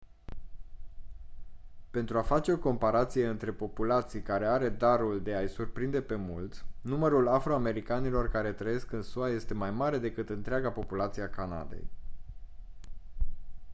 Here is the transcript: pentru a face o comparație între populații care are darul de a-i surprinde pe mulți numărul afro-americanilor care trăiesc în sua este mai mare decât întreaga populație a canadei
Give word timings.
pentru 1.91 2.17
a 2.17 2.21
face 2.21 2.51
o 2.51 2.57
comparație 2.57 3.27
între 3.27 3.51
populații 3.51 4.21
care 4.21 4.45
are 4.45 4.69
darul 4.69 5.21
de 5.21 5.35
a-i 5.35 5.47
surprinde 5.49 6.01
pe 6.01 6.15
mulți 6.15 6.65
numărul 6.81 7.27
afro-americanilor 7.27 8.29
care 8.29 8.51
trăiesc 8.53 8.91
în 8.91 9.01
sua 9.03 9.29
este 9.29 9.53
mai 9.53 9.71
mare 9.71 9.97
decât 9.97 10.29
întreaga 10.29 10.71
populație 10.71 11.21
a 11.23 11.29
canadei 11.29 11.87